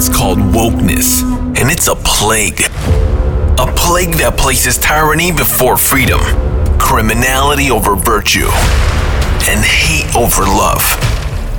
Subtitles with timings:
[0.00, 1.20] It's called wokeness,
[1.60, 2.62] and it's a plague.
[3.60, 6.20] A plague that places tyranny before freedom,
[6.80, 8.48] criminality over virtue,
[9.44, 10.80] and hate over love.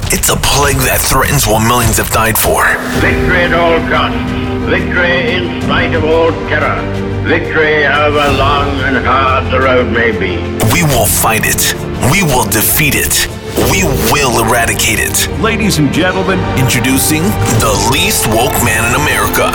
[0.10, 2.65] It's a plague that threatens what millions have died for.
[2.97, 4.17] Victory at all costs.
[4.65, 6.81] Victory in spite of all terror.
[7.29, 10.42] Victory however long and hard the road may be.
[10.73, 11.78] We will fight it.
[12.10, 13.40] We will defeat it.
[13.72, 15.28] We will eradicate it.
[15.42, 19.52] Ladies and gentlemen, Introducing the least woke man in America.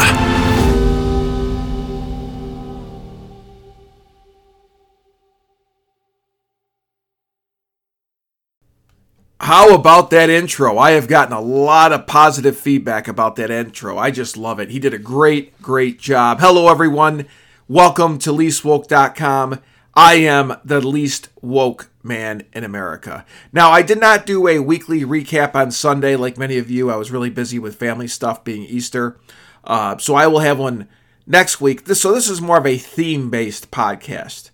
[9.41, 10.79] How about that intro?
[10.79, 13.97] I have gotten a lot of positive feedback about that intro.
[13.97, 14.71] I just love it.
[14.71, 16.41] He did a great, great job.
[16.41, 17.27] Hello, everyone.
[17.69, 19.61] Welcome to leastwoke.com.
[19.97, 23.25] I am the least woke man in America.
[23.51, 26.91] Now, I did not do a weekly recap on Sunday like many of you.
[26.91, 29.19] I was really busy with family stuff being Easter.
[29.65, 30.87] Uh, so I will have one
[31.27, 31.87] next week.
[31.87, 34.51] This, so this is more of a theme based podcast,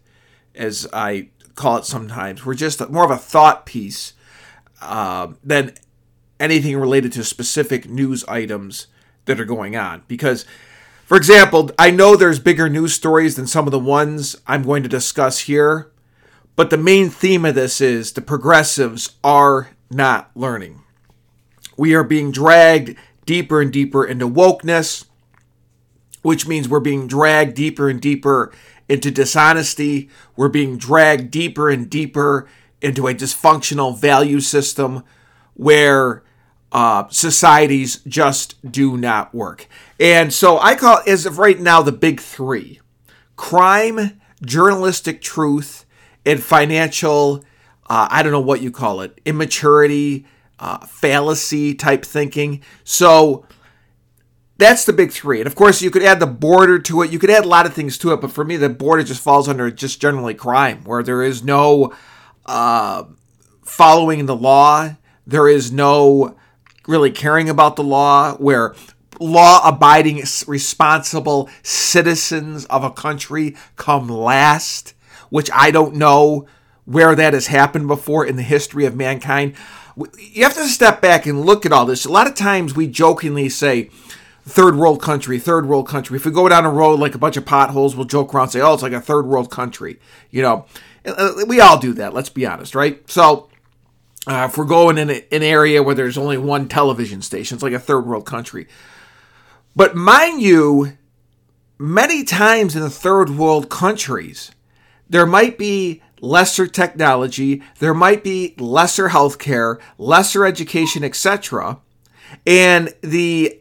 [0.54, 2.46] as I call it sometimes.
[2.46, 4.14] We're just more of a thought piece
[4.80, 5.74] uh, than
[6.38, 8.86] anything related to specific news items
[9.24, 10.04] that are going on.
[10.06, 10.46] Because,
[11.04, 14.82] for example, I know there's bigger news stories than some of the ones I'm going
[14.82, 15.90] to discuss here,
[16.56, 20.82] but the main theme of this is the progressives are not learning.
[21.76, 25.06] We are being dragged deeper and deeper into wokeness,
[26.22, 28.52] which means we're being dragged deeper and deeper
[28.88, 30.08] into dishonesty.
[30.36, 32.48] We're being dragged deeper and deeper
[32.80, 35.04] into a dysfunctional value system
[35.54, 36.22] where
[36.72, 39.68] uh, societies just do not work.
[40.00, 42.80] And so I call, as of right now, the big three
[43.36, 45.84] crime, journalistic truth,
[46.24, 47.44] and financial,
[47.88, 50.26] uh, I don't know what you call it, immaturity,
[50.58, 52.62] uh, fallacy type thinking.
[52.84, 53.44] So
[54.56, 55.40] that's the big three.
[55.40, 57.10] And of course, you could add the border to it.
[57.10, 58.20] You could add a lot of things to it.
[58.20, 61.92] But for me, the border just falls under just generally crime, where there is no
[62.46, 63.04] uh,
[63.64, 64.96] following the law.
[65.26, 66.36] There is no
[66.86, 68.74] really caring about the law, where
[69.20, 74.94] law abiding, responsible citizens of a country come last,
[75.30, 76.46] which I don't know
[76.84, 79.54] where that has happened before in the history of mankind.
[80.18, 82.04] You have to step back and look at all this.
[82.04, 83.90] A lot of times we jokingly say,
[84.44, 86.16] third world country, third world country.
[86.16, 88.52] If we go down a road like a bunch of potholes, we'll joke around and
[88.52, 90.00] say, oh, it's like a third world country.
[90.30, 90.66] You know,
[91.06, 93.08] uh, we all do that, let's be honest, right?
[93.08, 93.48] So,
[94.26, 97.62] uh, if we're going in a, an area where there's only one television station, it's
[97.62, 98.68] like a third world country.
[99.74, 100.96] But mind you,
[101.78, 104.52] many times in the third world countries,
[105.08, 111.80] there might be lesser technology, there might be lesser healthcare, lesser education, etc.
[112.46, 113.58] And the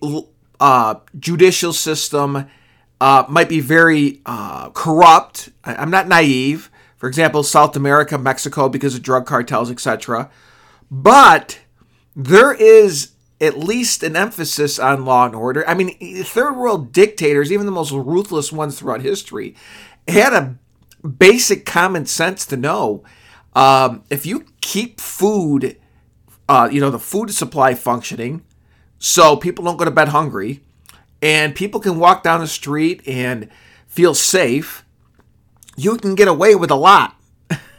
[0.60, 2.48] uh, judicial system
[3.02, 5.50] uh, might be very uh, corrupt.
[5.64, 6.70] I'm not naive.
[6.98, 10.30] For example, South America, Mexico, because of drug cartels, etc.
[10.92, 11.62] But
[12.16, 15.68] there is at least an emphasis on law and order.
[15.68, 19.56] I mean, third world dictators, even the most ruthless ones throughout history,
[20.08, 20.58] had a
[21.08, 23.04] basic common sense to know
[23.54, 25.78] um, if you keep food,
[26.48, 28.44] uh, you know, the food supply functioning,
[29.00, 30.62] so people don't go to bed hungry
[31.22, 33.50] and people can walk down the street and
[33.88, 34.86] feel safe,
[35.76, 37.16] you can get away with a lot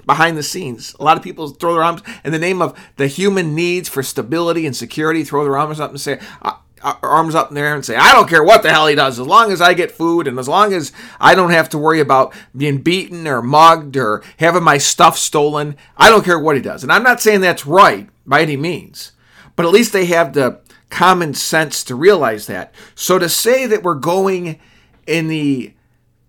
[0.07, 0.95] behind the scenes.
[0.99, 4.03] A lot of people throw their arms in the name of the human needs for
[4.03, 7.75] stability and security, throw their arms up and say, uh, uh, arms up in there
[7.75, 9.93] and say, I don't care what the hell he does, as long as I get
[9.93, 13.97] food and as long as I don't have to worry about being beaten or mugged
[13.97, 16.83] or having my stuff stolen, I don't care what he does.
[16.83, 19.13] And I'm not saying that's right by any means,
[19.55, 22.75] but at least they have the common sense to realize that.
[22.95, 24.59] So to say that we're going
[25.07, 25.75] in the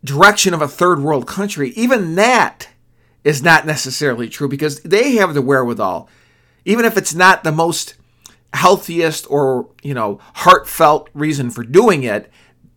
[0.03, 2.69] direction of a third world country, even that
[3.23, 6.09] is not necessarily true because they have the wherewithal,
[6.65, 7.95] even if it's not the most
[8.53, 12.31] healthiest or, you know, heartfelt reason for doing it.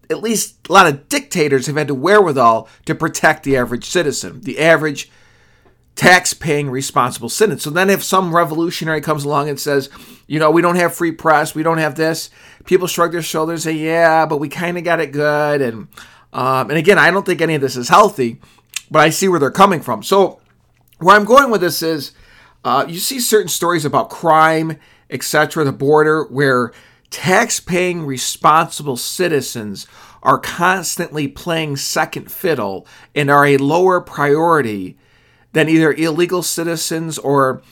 [0.08, 4.40] At least a lot of dictators have had the wherewithal to protect the average citizen,
[4.42, 5.10] the average
[5.96, 7.58] tax paying responsible citizen.
[7.58, 9.90] So then if some revolutionary comes along and says,
[10.26, 12.30] you know, we don't have free press, we don't have this,
[12.66, 15.60] people shrug their shoulders and say, yeah, but we kind of got it good.
[15.60, 15.88] And,
[16.32, 18.40] um, and again, I don't think any of this is healthy,
[18.90, 20.02] but I see where they're coming from.
[20.02, 20.40] So
[20.98, 22.12] where I'm going with this is
[22.64, 24.78] uh, you see certain stories about crime,
[25.10, 26.72] etc., the border, where
[27.10, 29.86] tax paying responsible citizens
[30.22, 34.98] are constantly playing second fiddle and are a lower priority
[35.52, 37.62] than either illegal citizens or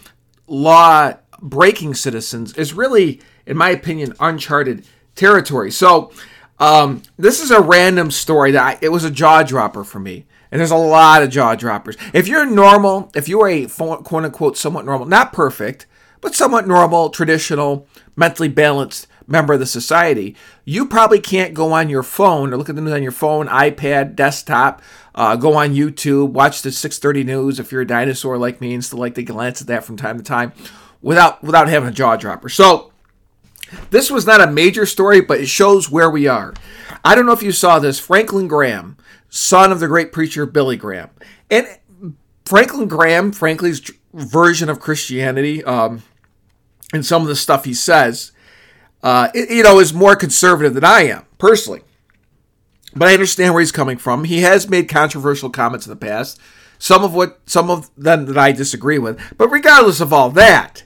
[0.46, 5.70] law breaking citizens is really, in my opinion, uncharted territory.
[5.70, 6.12] So
[6.58, 10.26] um, this is a random story that I, it was a jaw dropper for me.
[10.54, 11.96] And there's a lot of jaw droppers.
[12.12, 15.88] If you're normal, if you are a quote unquote somewhat normal, not perfect,
[16.20, 21.88] but somewhat normal, traditional, mentally balanced member of the society, you probably can't go on
[21.88, 24.80] your phone or look at the news on your phone, iPad, desktop,
[25.16, 28.84] uh, go on YouTube, watch the 6:30 news if you're a dinosaur like me and
[28.84, 30.52] still like to glance at that from time to time,
[31.02, 32.48] without without having a jaw dropper.
[32.48, 32.92] So
[33.90, 36.54] this was not a major story, but it shows where we are.
[37.04, 37.98] I don't know if you saw this.
[37.98, 38.96] Franklin Graham,
[39.34, 41.10] son of the great preacher Billy Graham,
[41.50, 41.66] and
[42.44, 46.04] Franklin Graham, Franklin's version of Christianity, um,
[46.92, 48.30] and some of the stuff he says,
[49.02, 51.82] uh, it, you know, is more conservative than I am personally.
[52.94, 54.22] But I understand where he's coming from.
[54.22, 56.38] He has made controversial comments in the past,
[56.78, 59.20] some of what some of them that I disagree with.
[59.36, 60.84] But regardless of all that,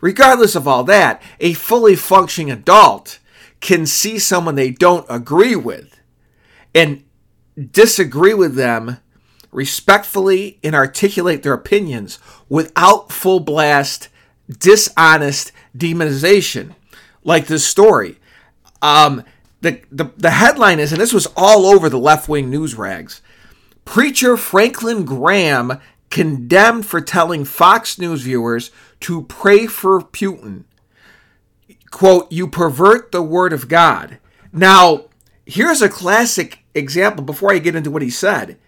[0.00, 3.18] regardless of all that, a fully functioning adult
[3.60, 5.98] can see someone they don't agree with
[6.72, 7.02] and
[7.58, 8.98] disagree with them
[9.50, 12.18] respectfully and articulate their opinions
[12.48, 14.08] without full blast,
[14.48, 16.74] dishonest demonization,
[17.24, 18.18] like this story.
[18.82, 19.24] Um,
[19.60, 23.22] the, the, the headline is, and this was all over the left wing news rags
[23.84, 28.70] Preacher Franklin Graham condemned for telling Fox News viewers
[29.00, 30.64] to pray for Putin.
[31.90, 34.18] Quote, you pervert the word of God.
[34.52, 35.06] Now,
[35.46, 38.58] here's a classic example before I get into what he said.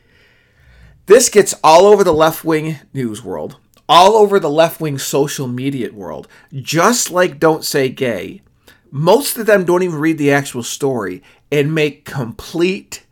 [1.06, 3.56] This gets all over the left wing news world,
[3.88, 8.42] all over the left wing social media world, just like Don't Say Gay.
[8.90, 13.06] Most of them don't even read the actual story and make complete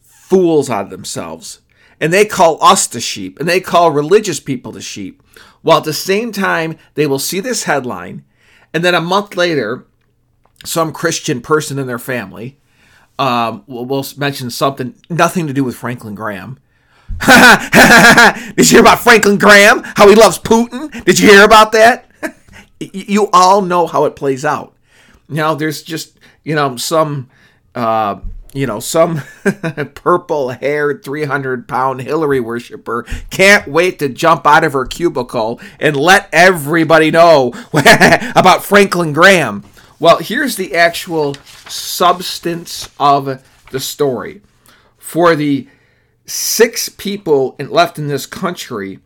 [0.00, 1.60] fools out of themselves.
[2.00, 5.22] And they call us the sheep, and they call religious people the sheep.
[5.62, 8.24] While at the same time, they will see this headline,
[8.74, 9.86] and then a month later,
[10.64, 12.58] some Christian person in their family
[13.18, 16.58] um, will mention something, nothing to do with Franklin Graham.
[17.26, 19.82] Did you hear about Franklin Graham?
[19.96, 21.04] How he loves Putin?
[21.04, 22.10] Did you hear about that?
[22.80, 24.74] you all know how it plays out.
[25.28, 27.30] Now there's just, you know, some
[27.74, 28.20] uh,
[28.56, 29.20] you know, some
[29.94, 35.94] purple haired 300 pound Hillary worshiper can't wait to jump out of her cubicle and
[35.94, 37.52] let everybody know
[38.34, 39.62] about Franklin Graham.
[39.98, 41.34] Well, here's the actual
[41.68, 44.42] substance of the story.
[44.98, 45.68] For the
[46.26, 48.98] six people left in this country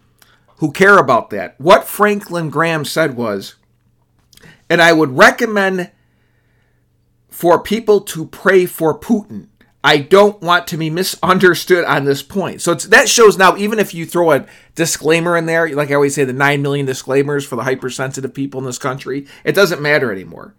[0.56, 3.54] who care about that, what Franklin Graham said was,
[4.68, 5.90] and I would recommend
[7.28, 9.46] for people to pray for Putin.
[9.82, 12.60] I don't want to be misunderstood on this point.
[12.60, 16.14] So that shows now, even if you throw a disclaimer in there, like I always
[16.14, 20.12] say, the 9 million disclaimers for the hypersensitive people in this country, it doesn't matter
[20.12, 20.54] anymore.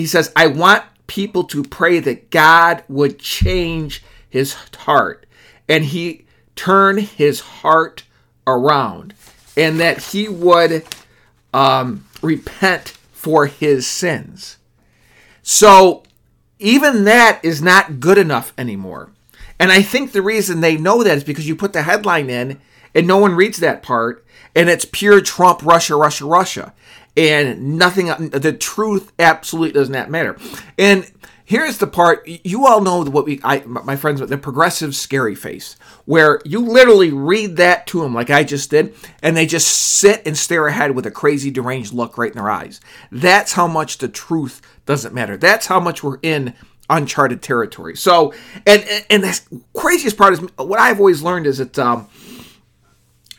[0.00, 5.26] He says, I want people to pray that God would change his heart
[5.68, 6.24] and he
[6.56, 8.04] turn his heart
[8.46, 9.14] around
[9.56, 10.84] and that he would
[11.52, 14.58] um, repent for his sins.
[15.42, 16.04] So
[16.58, 19.10] even that is not good enough anymore.
[19.58, 22.60] And I think the reason they know that is because you put the headline in
[22.94, 24.24] and no one reads that part
[24.54, 26.74] and it's pure Trump, Russia, Russia, Russia.
[27.16, 30.38] And nothing, the truth absolutely does not matter.
[30.78, 31.10] And
[31.44, 35.74] here's the part you all know what we, I, my friends, the progressive scary face,
[36.04, 40.22] where you literally read that to them like I just did, and they just sit
[40.24, 42.80] and stare ahead with a crazy, deranged look right in their eyes.
[43.10, 45.36] That's how much the truth doesn't matter.
[45.36, 46.54] That's how much we're in
[46.88, 47.96] uncharted territory.
[47.96, 48.32] So,
[48.66, 49.40] and and the
[49.74, 52.08] craziest part is what I've always learned is that, um,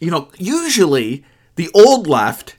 [0.01, 1.24] you know, usually
[1.55, 2.58] the old left,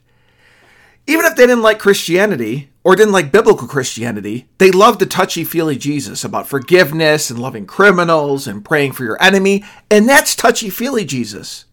[1.06, 5.44] even if they didn't like Christianity or didn't like biblical Christianity, they loved the touchy
[5.44, 10.70] feely Jesus about forgiveness and loving criminals and praying for your enemy, and that's touchy
[10.70, 11.66] feely Jesus.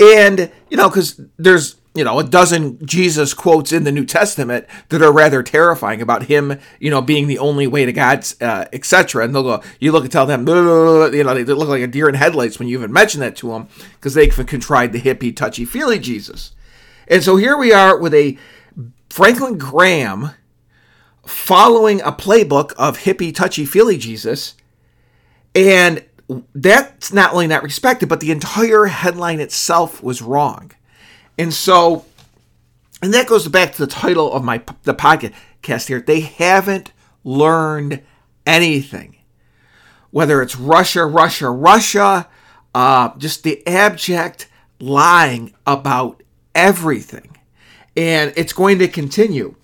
[0.00, 4.66] And you know, because there's you know, a dozen Jesus quotes in the New Testament
[4.88, 8.64] that are rather terrifying about him, you know, being the only way to God, uh,
[8.72, 9.24] etc.
[9.24, 12.08] And they'll go, you look and tell them, you know, they look like a deer
[12.08, 15.36] in headlights when you even mention that to them because they can contrive the hippie,
[15.36, 16.52] touchy feely Jesus.
[17.08, 18.38] And so here we are with a
[19.10, 20.30] Franklin Graham
[21.26, 24.54] following a playbook of hippie, touchy feely Jesus.
[25.54, 26.06] And
[26.54, 30.72] that's not only not respected, but the entire headline itself was wrong.
[31.38, 32.04] And so,
[33.02, 36.00] and that goes back to the title of my the podcast here.
[36.00, 36.92] They haven't
[37.24, 38.02] learned
[38.46, 39.16] anything,
[40.10, 42.28] whether it's Russia, Russia, Russia,
[42.74, 44.48] uh, just the abject
[44.80, 46.22] lying about
[46.54, 47.36] everything,
[47.96, 49.54] and it's going to continue.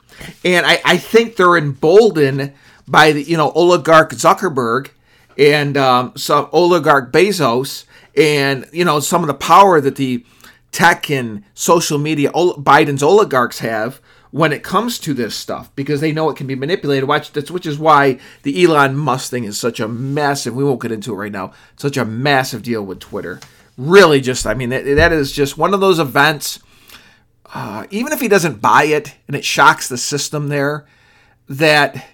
[0.45, 2.53] And I, I think they're emboldened
[2.89, 4.91] by the, you know, oligarch Zuckerberg
[5.37, 7.85] and um, some oligarch Bezos
[8.17, 10.25] and, you know, some of the power that the
[10.73, 16.13] tech and social media Biden's oligarchs have when it comes to this stuff because they
[16.13, 17.09] know it can be manipulated.
[17.09, 20.55] Watch that's which is why the Elon Musk thing is such a massive.
[20.55, 21.53] We won't get into it right now.
[21.77, 23.41] Such a massive deal with Twitter.
[23.77, 26.61] Really, just I mean that, that is just one of those events.
[27.55, 30.87] Uh, even if he doesn't buy it and it shocks the system there,
[31.49, 32.07] that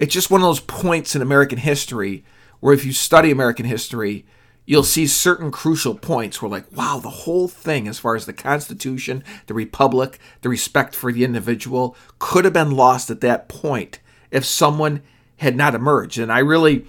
[0.00, 2.24] it's just one of those points in American history
[2.58, 4.26] where if you study American history,
[4.64, 8.32] you'll see certain crucial points where like wow the whole thing as far as the
[8.32, 13.98] constitution the republic the respect for the individual could have been lost at that point
[14.30, 15.02] if someone
[15.38, 16.18] had not emerged.
[16.18, 16.86] And i really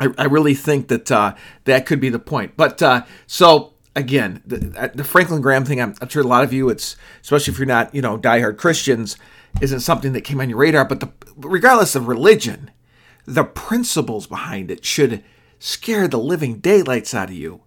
[0.00, 2.56] i, I really think that uh, that could be the point.
[2.56, 6.44] But uh, so again the, uh, the, franklin graham thing I'm, I'm sure a lot
[6.44, 9.18] of you it's especially if you're not you know diehard christians
[9.60, 10.84] isn't something that came on your radar.
[10.84, 12.70] But the regardless of religion
[13.24, 15.22] the principles behind it should
[15.62, 17.60] scare the living daylights out of you.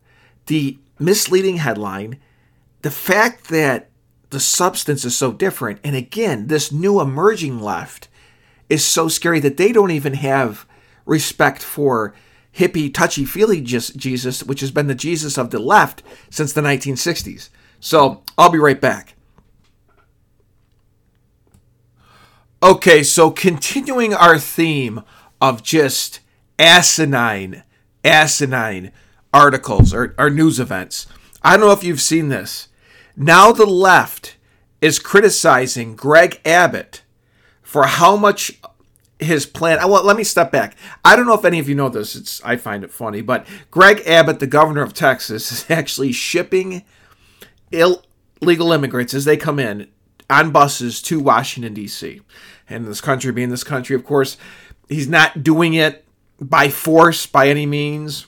[0.48, 2.20] The misleading headline,
[2.82, 3.90] the fact that
[4.32, 8.10] the substance is so different, and again, this new emerging left
[8.70, 10.68] is so scary that they don't even have
[11.06, 12.14] respect for
[12.58, 16.60] hippie, touchy feely just Jesus, which has been the Jesus of the left since the
[16.60, 17.48] 1960s.
[17.80, 19.14] So I'll be right back.
[22.62, 25.02] Okay, so continuing our theme
[25.40, 26.20] of just
[26.60, 27.64] asinine
[28.06, 28.92] asinine
[29.34, 31.08] articles or, or news events.
[31.44, 32.70] I don't know if you've seen this.
[33.18, 34.38] Now the left
[34.82, 37.02] is criticizing Greg Abbott
[37.62, 38.60] for how much
[39.20, 39.78] his plan.
[39.90, 40.76] Well, let me step back.
[41.04, 42.16] I don't know if any of you know this.
[42.16, 46.84] It's I find it funny, but Greg Abbott, the governor of Texas, is actually shipping
[47.72, 49.88] illegal immigrants as they come in
[50.30, 52.22] on buses to Washington D.C.
[52.70, 54.38] And this country being this country, of course,
[54.90, 56.05] he's not doing it
[56.40, 58.28] by force by any means.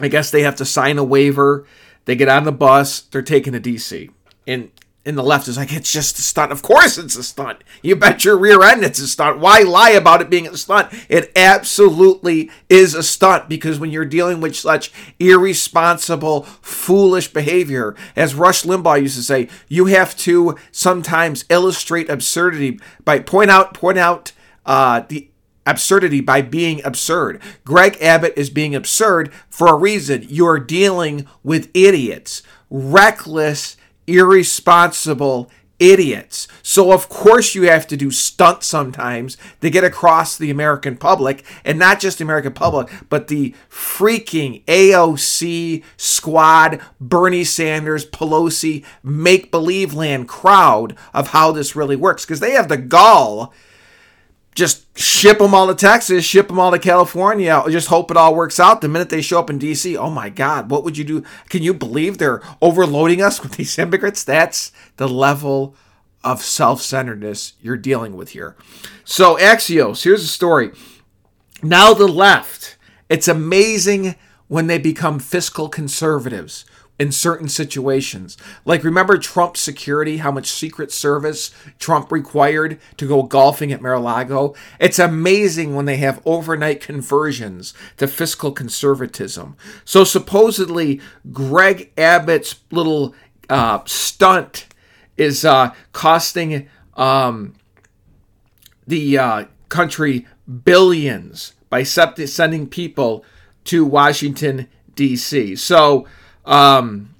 [0.00, 1.66] I guess they have to sign a waiver.
[2.04, 3.00] They get on the bus.
[3.00, 4.10] They're taken to DC.
[4.46, 4.70] And
[5.04, 6.50] in the left is like, it's just a stunt.
[6.50, 7.62] Of course it's a stunt.
[7.82, 9.38] You bet your rear end it's a stunt.
[9.38, 10.92] Why lie about it being a stunt?
[11.08, 18.34] It absolutely is a stunt because when you're dealing with such irresponsible, foolish behavior, as
[18.34, 23.98] Rush Limbaugh used to say, you have to sometimes illustrate absurdity by point out point
[23.98, 24.32] out
[24.64, 25.28] uh, the
[25.66, 27.40] absurdity by being absurd.
[27.64, 30.26] Greg Abbott is being absurd for a reason.
[30.28, 36.46] You're dealing with idiots, reckless, irresponsible idiots.
[36.62, 41.44] So, of course, you have to do stunts sometimes to get across the American public,
[41.64, 49.50] and not just the American public, but the freaking AOC squad, Bernie Sanders, Pelosi, make
[49.50, 53.52] believe land crowd of how this really works because they have the gall
[54.54, 58.34] just ship them all to Texas, ship them all to California, just hope it all
[58.34, 58.80] works out.
[58.80, 61.24] The minute they show up in DC, oh my God, what would you do?
[61.48, 64.22] Can you believe they're overloading us with these immigrants?
[64.22, 65.74] That's the level
[66.22, 68.56] of self centeredness you're dealing with here.
[69.04, 70.70] So, Axios, here's a story.
[71.62, 72.76] Now, the left,
[73.08, 74.14] it's amazing
[74.48, 76.64] when they become fiscal conservatives
[76.98, 78.36] in certain situations.
[78.64, 83.94] Like, remember Trump security, how much Secret Service Trump required to go golfing at Mar
[83.94, 84.54] a Lago?
[84.78, 89.56] It's amazing when they have overnight conversions to fiscal conservatism.
[89.84, 91.00] So, supposedly,
[91.32, 93.14] Greg Abbott's little
[93.48, 94.66] uh, stunt
[95.16, 97.54] is uh, costing um,
[98.86, 100.26] the uh, country
[100.64, 103.24] billions by sending people
[103.64, 105.56] to Washington, D.C.
[105.56, 106.06] So,
[106.44, 107.14] um,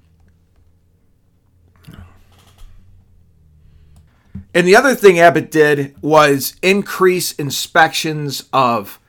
[4.53, 8.99] and the other thing Abbott did was increase inspections of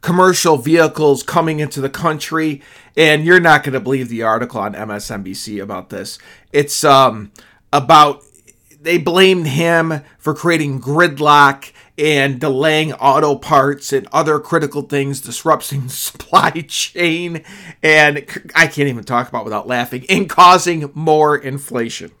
[0.00, 2.62] commercial vehicles coming into the country.
[2.96, 6.18] And you're not going to believe the article on MSNBC about this.
[6.52, 7.30] It's um,
[7.72, 8.24] about
[8.80, 15.88] they blamed him for creating gridlock and delaying auto parts and other critical things, disrupting
[15.88, 17.42] supply chain,
[17.82, 18.18] and
[18.54, 22.12] I can't even talk about without laughing, and causing more inflation.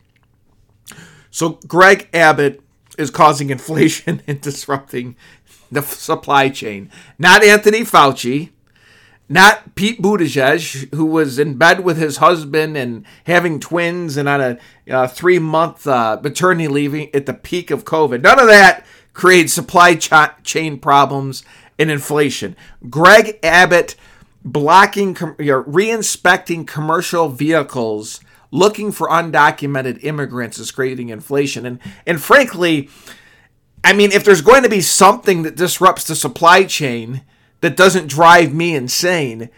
[1.30, 2.60] So Greg Abbott
[2.98, 5.16] is causing inflation and disrupting
[5.70, 6.90] the supply chain.
[7.18, 8.50] Not Anthony Fauci,
[9.28, 14.40] not Pete Buttigieg, who was in bed with his husband and having twins and on
[14.40, 14.58] a
[14.90, 18.22] uh, three month uh, maternity leave at the peak of COVID.
[18.22, 18.86] None of that
[19.18, 20.12] create supply ch-
[20.44, 21.42] chain problems
[21.76, 22.54] and inflation.
[22.88, 23.96] Greg Abbott
[24.44, 28.20] blocking, you know, reinspecting commercial vehicles,
[28.52, 31.66] looking for undocumented immigrants is creating inflation.
[31.66, 32.90] And and frankly,
[33.82, 37.22] I mean, if there's going to be something that disrupts the supply chain
[37.60, 39.50] that doesn't drive me insane,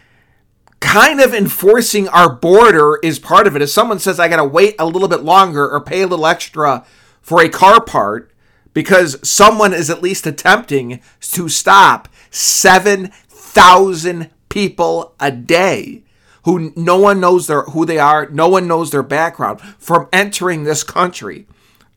[0.80, 3.60] kind of enforcing our border is part of it.
[3.60, 6.26] If someone says I got to wait a little bit longer or pay a little
[6.26, 6.86] extra
[7.20, 8.29] for a car part
[8.72, 16.02] because someone is at least attempting to stop 7,000 people a day
[16.44, 20.64] who no one knows their who they are, no one knows their background from entering
[20.64, 21.46] this country.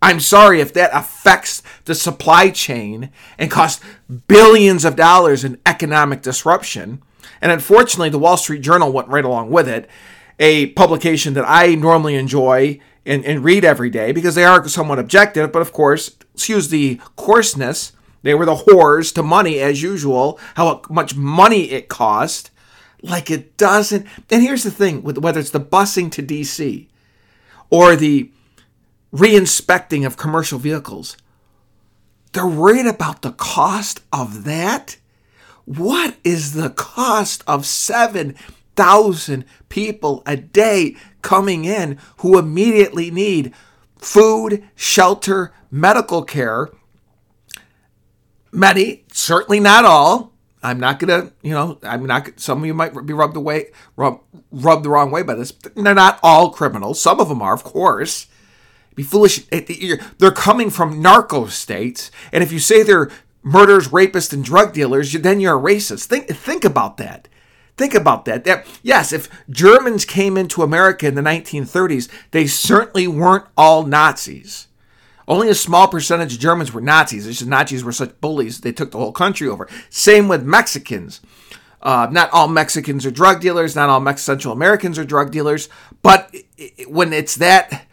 [0.02, 3.82] I'm sorry if that affects the supply chain and costs
[4.28, 7.02] billions of dollars in economic disruption.
[7.42, 9.90] And unfortunately, the Wall Street Journal went right along with it,
[10.40, 15.00] a publication that I normally enjoy and, and read every day because they are somewhat
[15.00, 17.94] objective, but of course, excuse the coarseness.
[18.22, 22.52] They were the whores to money as usual, how much money it cost.
[23.02, 24.08] Like it doesn't.
[24.30, 26.88] And here's the thing with whether it's the busing to DC
[27.70, 28.32] or the
[29.14, 31.18] reinspecting of commercial vehicles.
[32.32, 34.98] They're worried about the cost of that.
[35.66, 43.54] What is the cost of 7,000 people a day coming in who immediately need
[43.98, 46.70] food, shelter, medical care?
[48.52, 50.32] Many, certainly not all.
[50.62, 52.40] I'm not gonna, you know, I'm not.
[52.40, 55.52] Some of you might be rubbed away, rub, rubbed the wrong way by this.
[55.76, 57.02] They're not all criminals.
[57.02, 58.28] Some of them are, of course
[58.96, 59.46] be foolish.
[59.52, 63.10] Eh, eh, they're coming from narco states, and if you say they're
[63.42, 66.06] murderers, rapists, and drug dealers, then you're a racist.
[66.06, 67.28] Think think about that.
[67.78, 68.44] Think about that.
[68.44, 74.68] That yes, if Germans came into America in the 1930s, they certainly weren't all Nazis.
[75.28, 77.26] Only a small percentage of Germans were Nazis.
[77.26, 79.68] It's just Nazis were such bullies they took the whole country over.
[79.90, 81.22] Same with Mexicans.
[81.82, 83.76] Uh, not all Mexicans are drug dealers.
[83.76, 85.70] Not all Mex- Central Americans are drug dealers.
[86.02, 86.34] But
[86.88, 87.88] when it's that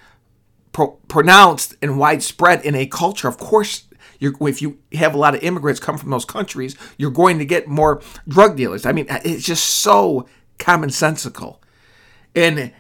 [0.73, 3.29] pro- pronounced and widespread in a culture.
[3.29, 3.85] Of course,
[4.21, 7.69] if you have a lot of immigrants come from those countries, you're going to get
[7.69, 8.87] more drug dealers.
[8.87, 11.59] I mean, it's just so commonsensical.
[12.35, 12.73] And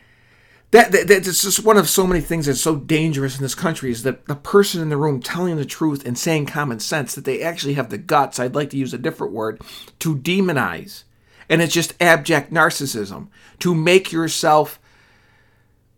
[0.70, 3.90] that, that that's just one of so many things that's so dangerous in this country
[3.90, 7.24] is that the person in the room telling the truth and saying common sense that
[7.24, 9.60] they actually have the guts i'd like to use a different word
[9.98, 11.02] to demonize
[11.48, 13.26] and it's just abject narcissism
[13.58, 14.78] to make yourself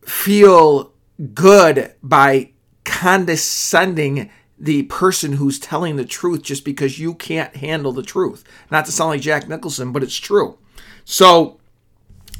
[0.07, 0.93] feel
[1.35, 2.51] good by
[2.85, 4.31] condescending
[4.63, 8.45] the person who's telling the truth just because you can't handle the truth.
[8.71, 10.57] Not to sound like Jack Nicholson, but it's true.
[11.05, 11.59] So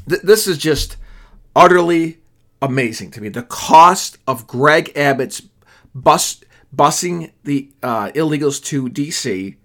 [0.07, 0.95] th- this is just
[1.53, 2.19] utterly
[2.61, 3.27] amazing to me.
[3.27, 5.41] The cost of Greg Abbott's
[5.93, 6.41] bus
[6.73, 9.57] busing the uh, illegals to DC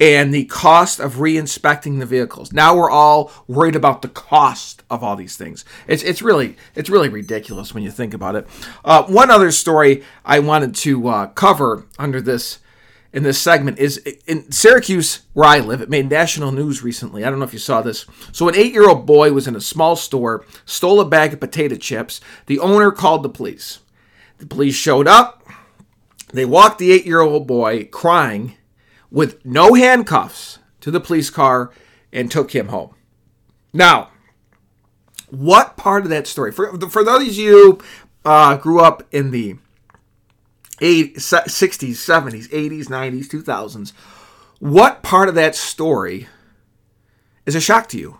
[0.00, 2.52] and the cost of reinspecting the vehicles.
[2.52, 5.64] Now we're all worried about the cost of all these things.
[5.86, 8.48] It's it's really it's really ridiculous when you think about it.
[8.84, 12.58] Uh, one other story I wanted to uh, cover under this
[13.12, 15.80] in this segment is in Syracuse, where I live.
[15.80, 17.24] It made national news recently.
[17.24, 18.06] I don't know if you saw this.
[18.32, 21.40] So, an eight year old boy was in a small store, stole a bag of
[21.40, 22.20] potato chips.
[22.46, 23.80] The owner called the police.
[24.38, 25.44] The police showed up.
[26.32, 28.54] They walked the eight year old boy crying
[29.10, 31.70] with no handcuffs to the police car
[32.12, 32.94] and took him home.
[33.72, 34.10] Now,
[35.28, 37.78] what part of that story, for, for those of you
[38.24, 39.56] uh, grew up in the
[40.80, 43.92] 80s, 60s, 70s, 80s, 90s, 2000s,
[44.58, 46.28] what part of that story
[47.46, 48.18] is a shock to you?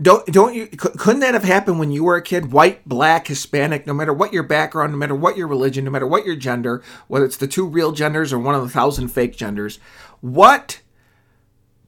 [0.00, 2.52] Don't don't you couldn't that have happened when you were a kid?
[2.52, 6.06] White, black, Hispanic, no matter what your background, no matter what your religion, no matter
[6.06, 9.36] what your gender, whether it's the two real genders or one of the thousand fake
[9.36, 9.80] genders,
[10.20, 10.80] what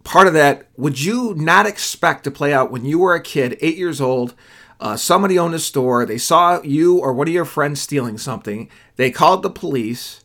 [0.03, 3.57] part of that would you not expect to play out when you were a kid,
[3.61, 4.35] eight years old?
[4.81, 6.05] Uh, somebody owned a store.
[6.05, 8.69] They saw you or one of your friends stealing something.
[8.97, 10.25] They called the police.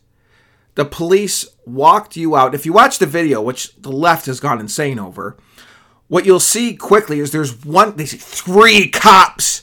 [0.74, 2.54] The police walked you out.
[2.54, 5.36] If you watch the video, which the left has gone insane over,
[6.08, 9.62] what you'll see quickly is there's one, they see three cops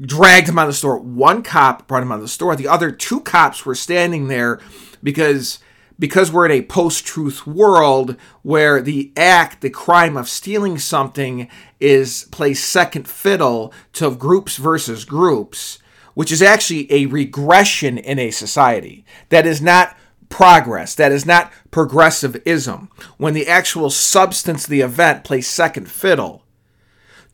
[0.00, 0.98] dragged him out of the store.
[0.98, 2.56] One cop brought him out of the store.
[2.56, 4.60] The other two cops were standing there
[5.02, 5.58] because
[5.98, 11.46] because we're in a post-truth world where the act, the crime of stealing something
[11.78, 15.78] is plays second fiddle to groups versus groups,
[16.14, 19.94] which is actually a regression in a society that is not
[20.30, 20.94] progress.
[20.94, 22.88] That is not progressivism.
[23.18, 26.46] When the actual substance of the event plays second fiddle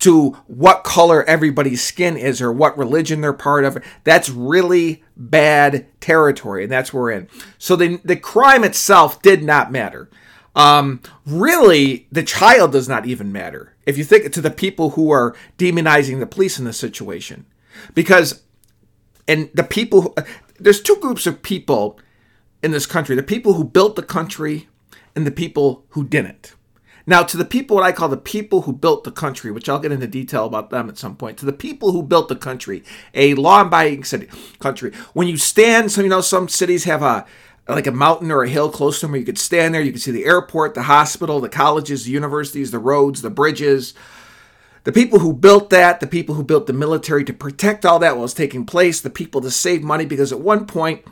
[0.01, 5.87] to what color everybody's skin is or what religion they're part of, that's really bad
[6.01, 7.29] territory, and that's where we're in.
[7.59, 10.11] So the, the crime itself did not matter.
[10.55, 13.75] Um, really, the child does not even matter.
[13.85, 17.47] If you think to the people who are demonizing the police in this situation,
[17.95, 18.43] because
[19.29, 20.17] and the people,
[20.59, 21.99] there's two groups of people
[22.63, 24.69] in this country the people who built the country
[25.15, 26.55] and the people who didn't.
[27.09, 29.79] Now, to the people, what I call the people who built the country, which I'll
[29.79, 32.83] get into detail about them at some point, to the people who built the country,
[33.15, 34.93] a law-abiding city, country.
[35.13, 37.25] When you stand, so you know, some cities have a
[37.69, 39.83] like a mountain or a hill close to them where you could stand there.
[39.83, 43.95] You could see the airport, the hospital, the colleges, the universities, the roads, the bridges.
[44.85, 48.15] The people who built that, the people who built the military to protect all that
[48.15, 51.05] while it's taking place, the people to save money, because at one point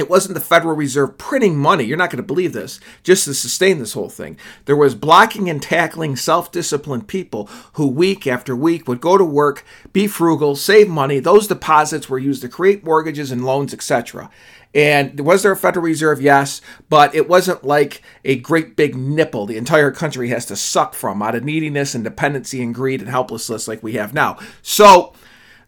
[0.00, 3.34] it wasn't the Federal Reserve printing money, you're not going to believe this, just to
[3.34, 4.36] sustain this whole thing.
[4.64, 9.24] There was blocking and tackling self disciplined people who, week after week, would go to
[9.24, 11.20] work, be frugal, save money.
[11.20, 14.30] Those deposits were used to create mortgages and loans, etc.
[14.74, 16.20] And was there a Federal Reserve?
[16.20, 20.94] Yes, but it wasn't like a great big nipple the entire country has to suck
[20.94, 24.38] from out of neediness and dependency and greed and helplessness like we have now.
[24.60, 25.14] So,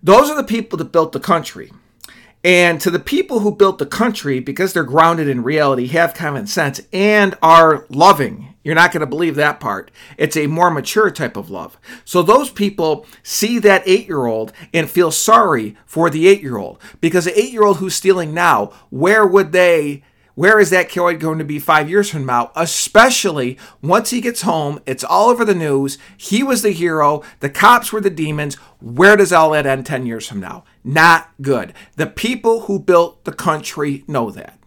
[0.03, 1.73] those are the people that built the country.
[2.43, 6.47] And to the people who built the country, because they're grounded in reality, have common
[6.47, 9.91] sense, and are loving, you're not going to believe that part.
[10.17, 11.79] It's a more mature type of love.
[12.05, 16.57] So those people see that eight year old and feel sorry for the eight year
[16.57, 16.79] old.
[17.01, 20.03] Because the eight year old who's stealing now, where would they
[20.35, 22.51] where is that kid going to be five years from now?
[22.57, 25.99] Especially once he gets home, it's all over the news.
[26.17, 28.55] He was the hero, the cops were the demons.
[28.81, 30.65] Where does all that end 10 years from now?
[30.83, 31.75] Not good.
[31.97, 34.59] The people who built the country know that.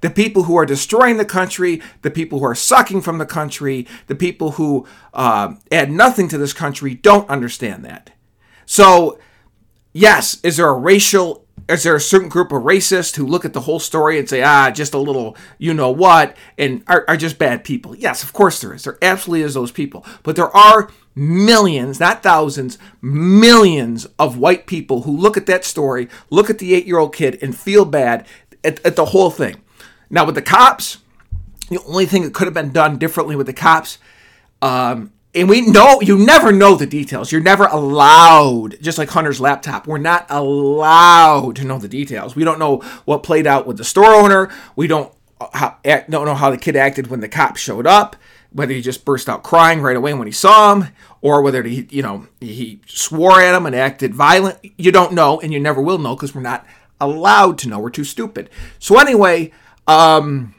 [0.00, 3.86] The people who are destroying the country, the people who are sucking from the country,
[4.06, 8.10] the people who uh, add nothing to this country don't understand that.
[8.66, 9.18] So,
[9.92, 13.52] yes, is there a racial is there a certain group of racists who look at
[13.52, 17.16] the whole story and say, ah, just a little you know what, and are, are
[17.16, 17.94] just bad people?
[17.94, 18.84] Yes, of course there is.
[18.84, 20.04] There absolutely is those people.
[20.22, 26.08] But there are millions, not thousands, millions of white people who look at that story,
[26.30, 28.26] look at the eight year old kid, and feel bad
[28.62, 29.56] at, at the whole thing.
[30.10, 30.98] Now, with the cops,
[31.68, 33.98] the only thing that could have been done differently with the cops
[34.62, 37.30] um, and we know you never know the details.
[37.30, 39.86] You're never allowed, just like Hunter's laptop.
[39.86, 42.34] We're not allowed to know the details.
[42.34, 44.50] We don't know what played out with the store owner.
[44.74, 48.16] We don't uh, how, don't know how the kid acted when the cops showed up.
[48.50, 50.88] Whether he just burst out crying right away when he saw him,
[51.20, 54.58] or whether he, you know, he swore at him and acted violent.
[54.76, 56.66] You don't know, and you never will know because we're not
[57.00, 57.78] allowed to know.
[57.78, 58.48] We're too stupid.
[58.78, 59.52] So anyway,
[59.86, 60.54] um,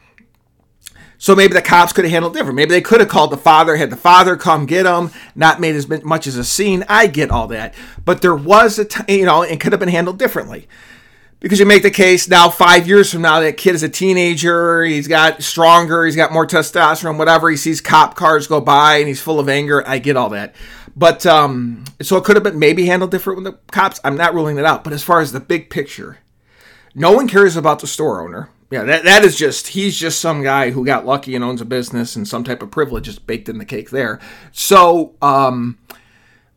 [1.17, 2.55] so maybe the cops could have handled different.
[2.55, 5.75] Maybe they could have called the father, had the father come get him, not made
[5.75, 6.85] as much as a scene.
[6.87, 7.75] I get all that,
[8.05, 10.67] but there was a t- you know, it could have been handled differently.
[11.39, 14.83] Because you make the case now, five years from now, that kid is a teenager.
[14.83, 16.05] He's got stronger.
[16.05, 17.17] He's got more testosterone.
[17.17, 17.49] Whatever.
[17.49, 19.87] He sees cop cars go by and he's full of anger.
[19.87, 20.53] I get all that,
[20.97, 24.01] but um, so it could have been maybe handled different with the cops.
[24.03, 24.83] I'm not ruling that out.
[24.83, 26.17] But as far as the big picture,
[26.93, 30.43] no one cares about the store owner yeah, that, that is just, he's just some
[30.43, 33.49] guy who got lucky and owns a business and some type of privilege is baked
[33.49, 34.19] in the cake there.
[34.51, 35.79] So, um,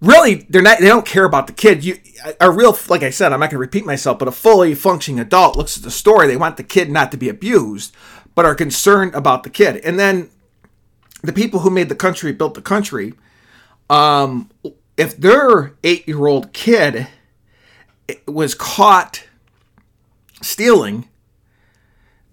[0.03, 1.85] really, they're not, they don't care about the kid.
[1.85, 1.97] You,
[2.41, 5.21] a real, like I said, I'm not going to repeat myself, but a fully functioning
[5.21, 6.27] adult looks at the story.
[6.27, 7.95] They want the kid not to be abused,
[8.35, 9.77] but are concerned about the kid.
[9.77, 10.29] And then
[11.23, 13.15] the people who made the country, built the country,
[13.89, 14.51] um,
[14.97, 17.07] if their eight year old kid
[18.27, 19.25] was caught
[20.43, 21.09] stealing,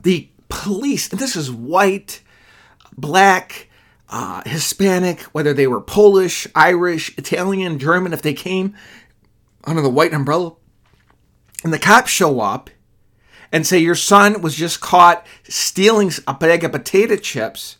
[0.01, 2.21] the police, and this is white,
[2.97, 3.68] black,
[4.09, 8.75] uh, Hispanic, whether they were Polish, Irish, Italian, German, if they came
[9.63, 10.53] under the white umbrella,
[11.63, 12.69] and the cops show up
[13.51, 17.77] and say your son was just caught stealing a bag of potato chips,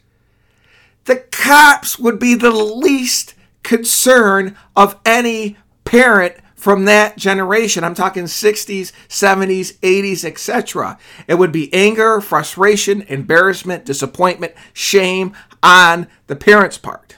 [1.06, 7.86] the cops would be the least concern of any parent from that generation.
[7.86, 10.98] I'm talking 60s, 70s, 80s, etc.
[11.26, 15.32] It would be anger, frustration, embarrassment, disappointment, shame
[15.64, 17.16] on the parents' part.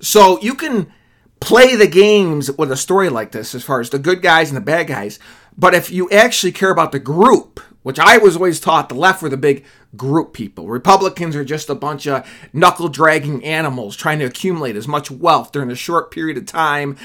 [0.00, 0.92] So you can
[1.40, 4.56] play the games with a story like this as far as the good guys and
[4.56, 5.18] the bad guys.
[5.56, 9.22] But if you actually care about the group, which I was always taught the left
[9.22, 9.64] were the big
[9.96, 10.68] group people.
[10.68, 15.50] Republicans are just a bunch of knuckle dragging animals trying to accumulate as much wealth
[15.50, 16.96] during a short period of time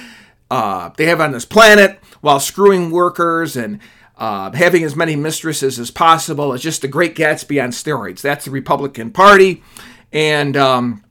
[0.53, 3.79] uh, they have on this planet while screwing workers and
[4.17, 6.53] uh, having as many mistresses as possible.
[6.53, 8.21] It's just the great Gatsby on steroids.
[8.21, 9.63] That's the Republican Party.
[10.11, 11.03] And um,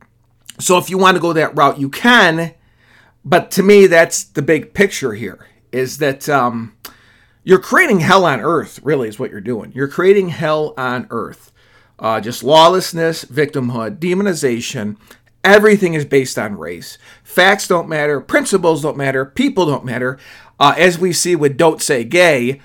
[0.61, 2.55] so if you want to go that route, you can.
[3.25, 6.77] But to me, that's the big picture here is that um,
[7.43, 9.73] you're creating hell on earth, really, is what you're doing.
[9.75, 11.51] You're creating hell on earth.
[11.99, 14.99] Uh, just lawlessness, victimhood, demonization,
[15.45, 16.99] Everything is based on race.
[17.25, 20.19] Facts don't matter, principles don't matter, people don't matter.
[20.61, 22.61] Uh, as we see with Don't Say Gay,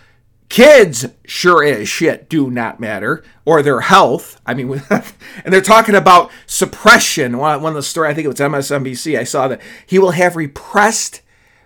[0.49, 4.39] Kids sure as shit do not matter, or their health.
[4.45, 7.37] I mean, and they're talking about suppression.
[7.37, 10.11] One, one of the story, I think it was MSNBC, I saw that he will
[10.11, 11.21] have repressed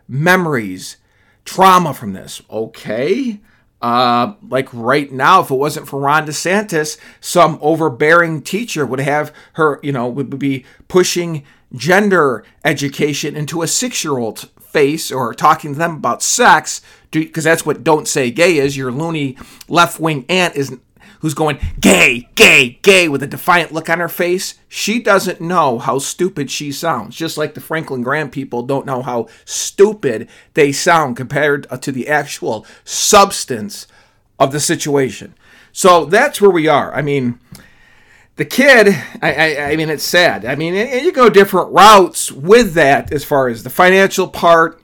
[0.08, 0.98] memories,
[1.46, 2.42] trauma from this.
[2.50, 3.40] Okay.
[3.82, 9.34] Uh, like right now, if it wasn't for Ron DeSantis, some overbearing teacher would have
[9.54, 15.34] her, you know, would be pushing gender education into a six year old's face or
[15.34, 18.78] talking to them about sex, because that's what Don't Say Gay is.
[18.78, 19.36] Your loony
[19.68, 20.78] left wing aunt is
[21.22, 25.80] who's going gay, gay, gay with a defiant look on her face, she doesn't know
[25.80, 27.16] how stupid she sounds.
[27.16, 31.92] Just like the Franklin Graham people don't know how stupid they sound compared uh, to
[31.92, 33.88] the actual substance
[34.40, 35.36] of the situation.
[35.72, 36.94] So that's where we are.
[36.94, 37.40] I mean,
[38.36, 38.88] the kid,
[39.22, 40.46] I, I, I mean, it's sad.
[40.46, 44.82] I mean, and you go different routes with that as far as the financial part.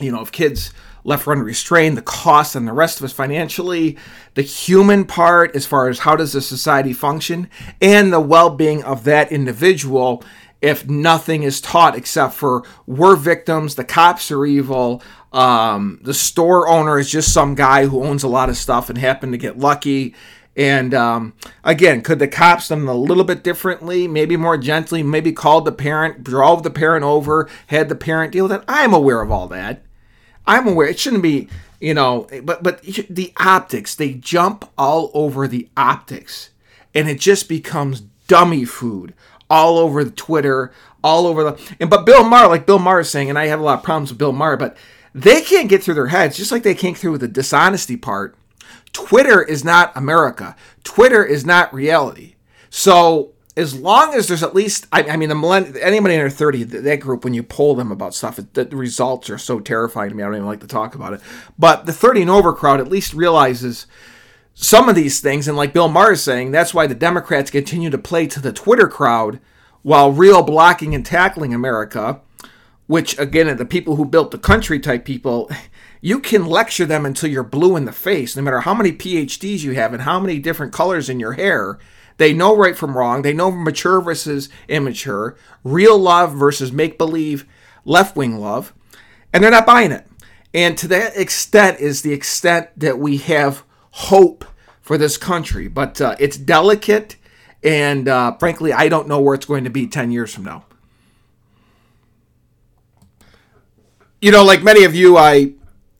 [0.00, 0.72] You know, if kids
[1.04, 3.96] left unrestrained, the cost and the rest of us financially,
[4.34, 7.48] the human part as far as how does the society function,
[7.80, 10.24] and the well-being of that individual
[10.64, 16.66] if nothing is taught except for we're victims, the cops are evil, um, the store
[16.68, 19.58] owner is just some guy who owns a lot of stuff and happened to get
[19.58, 20.14] lucky.
[20.56, 25.32] And um, again, could the cops done a little bit differently, maybe more gently, maybe
[25.32, 28.64] called the parent, drove the parent over, had the parent deal with it?
[28.66, 29.83] I'm aware of all that.
[30.46, 31.48] I'm aware it shouldn't be,
[31.80, 36.50] you know, but but the optics, they jump all over the optics,
[36.94, 39.14] and it just becomes dummy food
[39.50, 43.10] all over the Twitter, all over the and but Bill Maher, like Bill Maher is
[43.10, 44.76] saying, and I have a lot of problems with Bill Maher, but
[45.14, 48.36] they can't get through their heads, just like they can't through the dishonesty part.
[48.92, 50.56] Twitter is not America.
[50.82, 52.34] Twitter is not reality.
[52.70, 56.64] So as long as there's at least, I, I mean, the millenn- anybody under 30,
[56.64, 60.16] that group, when you poll them about stuff, it, the results are so terrifying to
[60.16, 60.22] me.
[60.22, 61.20] I don't even like to talk about it.
[61.58, 63.86] But the 30 and over crowd at least realizes
[64.54, 65.46] some of these things.
[65.46, 68.52] And like Bill Maher is saying, that's why the Democrats continue to play to the
[68.52, 69.38] Twitter crowd
[69.82, 72.20] while real blocking and tackling America,
[72.88, 75.48] which, again, the people who built the country type people,
[76.00, 79.60] you can lecture them until you're blue in the face, no matter how many PhDs
[79.60, 81.78] you have and how many different colors in your hair
[82.16, 83.22] they know right from wrong.
[83.22, 87.46] They know mature versus immature, real love versus make believe
[87.84, 88.72] left wing love,
[89.32, 90.06] and they're not buying it.
[90.52, 94.44] And to that extent is the extent that we have hope
[94.80, 95.66] for this country.
[95.66, 97.16] But uh, it's delicate,
[97.62, 100.64] and uh, frankly, I don't know where it's going to be 10 years from now.
[104.20, 105.54] You know, like many of you, I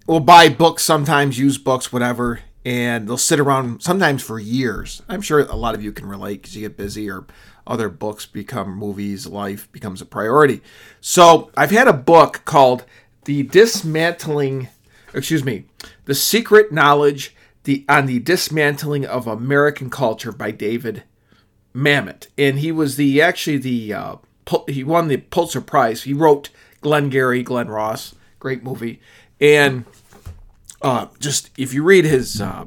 [0.06, 5.02] will buy books sometimes, use books, whatever, and they'll sit around sometimes for years.
[5.08, 7.26] I'm sure a lot of you can relate because you get busy or
[7.66, 10.60] other books become movies, life becomes a priority.
[11.00, 12.84] So I've had a book called
[13.24, 14.68] The Dismantling,
[15.12, 15.64] excuse me,
[16.04, 21.02] The Secret Knowledge the, on the Dismantling of American Culture by David
[21.74, 22.28] Mamet.
[22.38, 24.16] And he was the actually the uh,
[24.68, 26.02] he won the Pulitzer Prize.
[26.02, 26.50] He wrote
[26.82, 29.00] Glengarry, Glen Ross, great movie.
[29.40, 29.84] And
[30.84, 32.66] uh, just if you read his uh,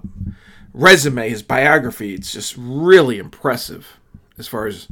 [0.73, 3.99] resume, his biography, it's just really impressive
[4.39, 4.87] as far as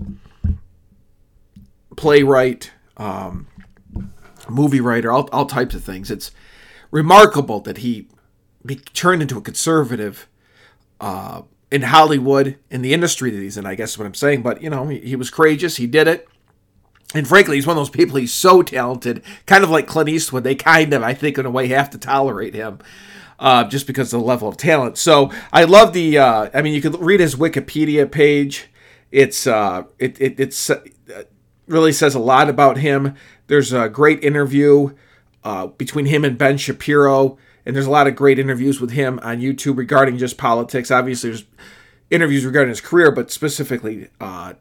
[1.98, 3.48] playwright, um,
[4.48, 6.12] movie writer, all, all types of things.
[6.12, 6.32] It's
[6.92, 8.08] remarkable that he
[8.64, 10.28] be turned into a conservative
[11.02, 14.44] uh, in Hollywood, in the industry that he's in, I guess is what I'm saying.
[14.44, 15.78] But, you know, he, he was courageous.
[15.78, 16.28] He did it.
[17.16, 20.44] And frankly, he's one of those people, he's so talented, kind of like Clint Eastwood.
[20.44, 22.80] They kind of, I think, in a way, have to tolerate him
[23.40, 24.98] uh, just because of the level of talent.
[24.98, 26.18] So I love the.
[26.18, 28.68] Uh, I mean, you could read his Wikipedia page.
[29.12, 30.82] It's uh, it, it it's uh,
[31.68, 33.16] really says a lot about him.
[33.48, 34.96] There's a great interview
[35.44, 39.20] uh, between him and Ben Shapiro, and there's a lot of great interviews with him
[39.22, 40.92] on YouTube regarding just politics.
[40.92, 41.46] Obviously, there's
[42.10, 44.54] interviews regarding his career, but specifically uh,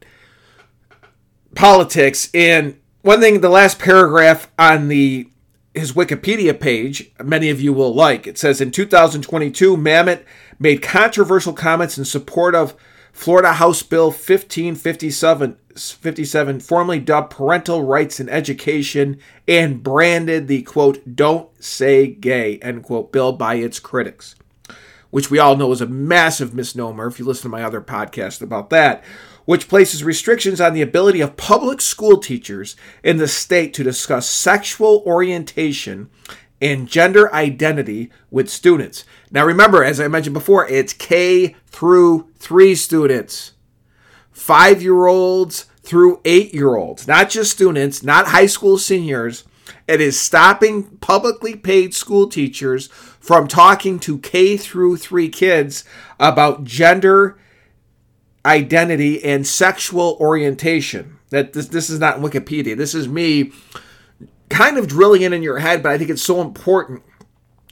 [1.55, 2.31] politics.
[2.35, 5.29] And one thing, the last paragraph on the
[5.75, 8.27] his Wikipedia page, many of you will like.
[8.27, 10.25] It says in 2022, Mamet
[10.59, 12.77] made controversial comments in support of
[13.13, 21.17] Florida House Bill 1557, 57, formerly dubbed Parental Rights in Education, and branded the quote,
[21.17, 24.37] don't say gay, end quote, bill by its critics,
[25.11, 28.43] which we all know is a massive misnomer if you listen to my other podcast
[28.43, 29.03] about that
[29.45, 34.29] which places restrictions on the ability of public school teachers in the state to discuss
[34.29, 36.09] sexual orientation
[36.61, 39.05] and gender identity with students.
[39.31, 43.53] Now, remember, as I mentioned before, it's K through 3 students,
[44.33, 49.45] five year olds through eight year olds, not just students, not high school seniors,
[49.87, 52.89] It is stopping publicly paid school teachers
[53.21, 55.85] from talking to K through 3 kids
[56.19, 57.39] about gender
[58.45, 61.19] identity and sexual orientation.
[61.31, 62.77] That this, this is not Wikipedia.
[62.77, 63.53] This is me
[64.49, 67.03] kind of drilling it in your head, but I think it's so important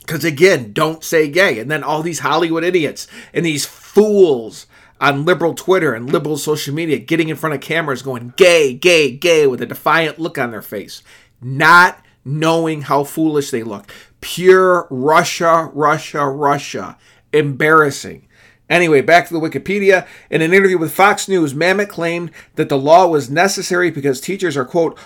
[0.00, 1.58] because again, don't say gay.
[1.58, 4.66] And then all these Hollywood idiots and these fools
[5.00, 9.10] on liberal Twitter and liberal social media getting in front of cameras going gay, gay,
[9.10, 11.02] gay with a defiant look on their face,
[11.40, 13.92] not knowing how foolish they look.
[14.20, 16.96] Pure Russia, Russia, Russia.
[17.32, 18.28] Embarrassing.
[18.70, 20.06] Anyway, back to the Wikipedia.
[20.30, 24.56] In an interview with Fox News, Mamet claimed that the law was necessary because teachers
[24.56, 24.98] are, quote,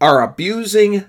[0.00, 1.06] are abusing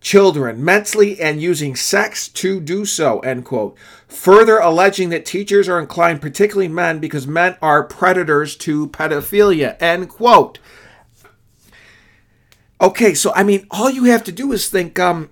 [0.00, 3.76] children mentally and using sex to do so, end quote.
[4.08, 10.08] Further alleging that teachers are inclined, particularly men, because men are predators to pedophilia, end
[10.08, 10.58] quote.
[12.80, 15.28] Okay, so I mean, all you have to do is think um,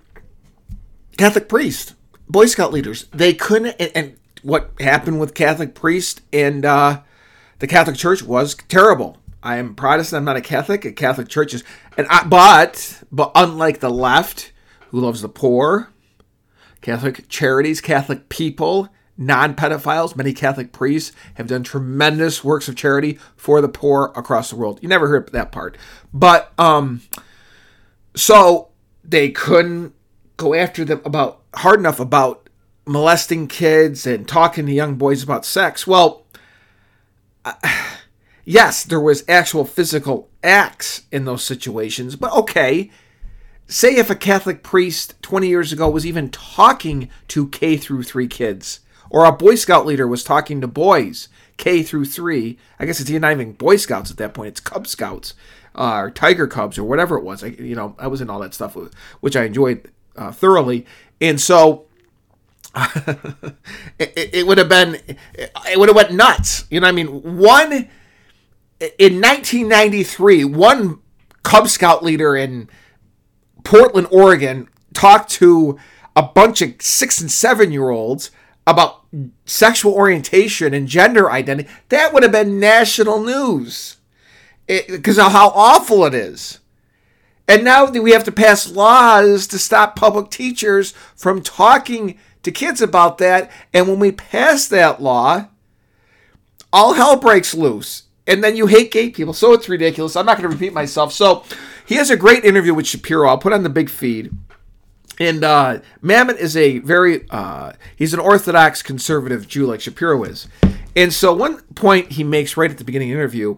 [1.16, 1.94] Catholic priest,
[2.29, 3.07] Boy Scout leaders.
[3.11, 7.03] They couldn't, and, and what happened with Catholic priests and uh,
[7.59, 9.18] the Catholic Church was terrible.
[9.42, 10.18] I am Protestant.
[10.18, 10.85] I'm not a Catholic.
[10.85, 11.62] A Catholic church is,
[11.96, 14.53] and I, but but unlike the left,
[14.88, 15.90] who loves the poor,
[16.83, 23.18] Catholic charities, Catholic people, non pedophiles, many Catholic priests have done tremendous works of charity
[23.37, 24.81] for the poor across the world.
[24.83, 25.79] You never heard that part.
[26.12, 27.03] But, um,
[28.14, 28.68] so
[29.05, 29.94] they couldn't
[30.37, 32.47] go after them about hard enough about
[32.88, 35.87] molesting kids and talking to young boys about sex.
[35.87, 36.24] Well,
[37.44, 37.55] uh,
[38.44, 42.90] yes, there was actual physical acts in those situations, but okay,
[43.66, 48.27] say if a Catholic priest 20 years ago was even talking to K through 3
[48.27, 53.01] kids, or a Boy Scout leader was talking to boys K through 3, I guess
[53.01, 55.35] it's not even Boy Scouts at that point, it's Cub Scouts,
[55.74, 57.44] uh, or Tiger Cubs, or whatever it was.
[57.44, 58.77] I, you know, I was in all that stuff,
[59.20, 60.87] which I enjoyed uh, thoroughly.
[61.20, 61.88] And so
[63.98, 65.00] it, it, would have been,
[65.35, 66.66] it would have went nuts.
[66.70, 67.09] You know I mean?
[67.38, 67.72] One,
[68.98, 71.00] in 1993, one
[71.42, 72.68] Cub Scout leader in
[73.64, 75.78] Portland, Oregon, talked to
[76.14, 78.31] a bunch of six and seven year olds
[78.66, 79.04] about
[79.46, 83.96] sexual orientation and gender identity, that would have been national news
[84.66, 86.59] because of how awful it is.
[87.46, 92.81] And now we have to pass laws to stop public teachers from talking to kids
[92.81, 93.51] about that.
[93.72, 95.48] And when we pass that law,
[96.72, 98.05] all hell breaks loose.
[98.27, 99.33] And then you hate gay people.
[99.33, 100.14] So it's ridiculous.
[100.14, 101.12] I'm not going to repeat myself.
[101.12, 101.44] So
[101.87, 103.29] he has a great interview with Shapiro.
[103.29, 104.33] I'll put on the big feed.
[105.18, 110.46] And uh, Mamet is a very, uh, he's an Orthodox conservative Jew like Shapiro is.
[110.94, 113.57] And so one point he makes right at the beginning of the interview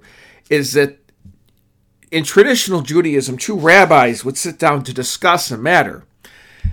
[0.49, 0.99] is that
[2.11, 6.05] in traditional Judaism, two rabbis would sit down to discuss a matter.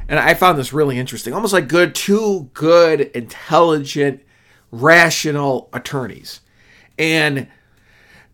[0.07, 1.33] And I found this really interesting.
[1.33, 4.23] Almost like good, two good, intelligent,
[4.71, 6.41] rational attorneys.
[6.97, 7.47] And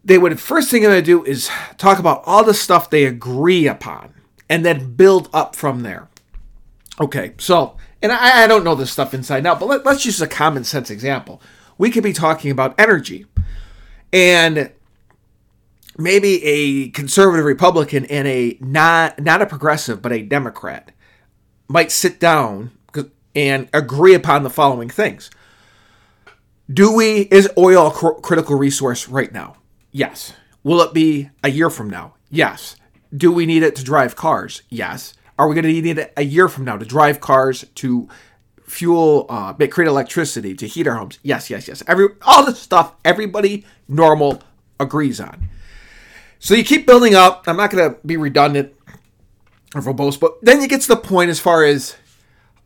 [0.04, 4.14] they would first thing they do is talk about all the stuff they agree upon
[4.50, 6.10] and then build up from there.
[7.00, 10.22] Okay, so, and I, I don't know this stuff inside out, but let, let's use
[10.22, 11.42] a common sense example.
[11.78, 13.26] We could be talking about energy,
[14.12, 14.72] and
[15.98, 20.92] maybe a conservative Republican and a not not a progressive but a Democrat
[21.74, 22.70] might sit down
[23.36, 25.32] and agree upon the following things.
[26.72, 29.56] Do we is oil a cr- critical resource right now?
[29.92, 30.34] Yes.
[30.62, 32.14] Will it be a year from now?
[32.30, 32.76] Yes.
[33.16, 34.62] Do we need it to drive cars?
[34.70, 35.16] Yes.
[35.40, 38.08] Are we going to need it a year from now to drive cars, to
[38.68, 41.18] fuel, uh, create electricity, to heat our homes?
[41.24, 41.82] Yes, yes, yes.
[41.88, 44.44] Every all the stuff everybody normal
[44.80, 45.50] agrees on.
[46.38, 47.46] So you keep building up.
[47.48, 48.74] I'm not going to be redundant
[49.82, 51.96] verbose, but then you get to the point as far as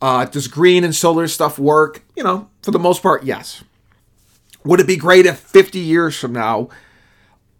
[0.01, 2.03] uh, does green and solar stuff work?
[2.15, 3.63] You know, for the most part, yes.
[4.63, 6.69] Would it be great if 50 years from now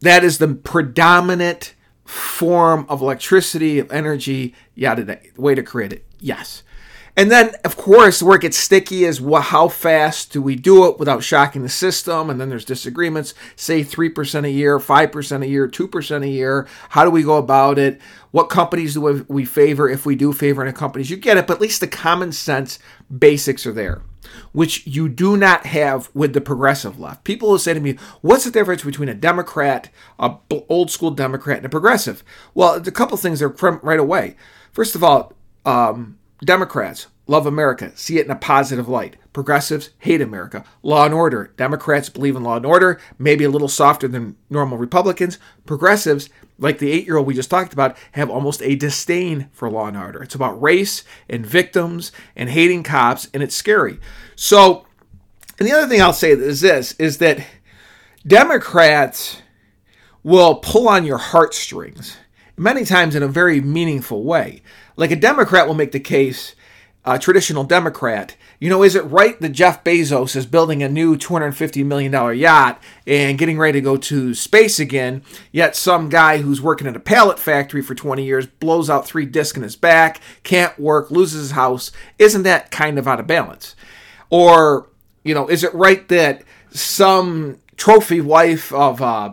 [0.02, 1.74] that is the predominant
[2.06, 6.06] form of electricity, of energy, yada, the way to create it.
[6.20, 6.64] Yes.
[7.18, 10.86] And then, of course, where it gets sticky is well, how fast do we do
[10.86, 12.30] it without shocking the system?
[12.30, 13.34] And then there's disagreements.
[13.56, 16.68] Say 3% a year, 5% a year, 2% a year.
[16.90, 18.00] How do we go about it?
[18.30, 21.10] What companies do we favor if we do favor any companies?
[21.10, 22.78] You get it, but at least the common sense
[23.10, 24.04] basics are there
[24.52, 27.24] which you do not have with the progressive left.
[27.24, 29.90] People will say to me, "What's the difference between a Democrat,
[30.20, 30.36] a
[30.68, 32.24] old school Democrat, and a progressive?"
[32.54, 34.36] Well, a couple things are right away.
[34.74, 35.34] First of all,
[35.66, 39.18] um, Democrats love America, see it in a positive light.
[39.34, 40.64] Progressives hate America.
[40.82, 41.54] Law and order.
[41.58, 45.38] Democrats believe in law and order, maybe a little softer than normal Republicans.
[45.66, 49.70] Progressives like the eight year old we just talked about, have almost a disdain for
[49.70, 50.24] law and order.
[50.24, 54.00] It's about race and victims and hating cops, and it's scary.
[54.36, 54.86] So,
[55.60, 57.46] and the other thing I'll say is this is that
[58.26, 59.42] Democrats
[60.24, 62.18] will pull on your heartstrings
[62.58, 64.62] many times in a very meaningful way.
[64.96, 66.56] Like a Democrat will make the case,
[67.08, 71.16] a traditional Democrat, you know, is it right that Jeff Bezos is building a new
[71.16, 76.62] $250 million yacht and getting ready to go to space again, yet some guy who's
[76.62, 80.20] working at a pallet factory for 20 years blows out three discs in his back,
[80.44, 81.94] can't work, loses his house?
[82.20, 83.78] Isn't that kind of out of balance?
[84.30, 84.90] Or,
[85.24, 89.32] you know, is it right that some trophy wife of uh,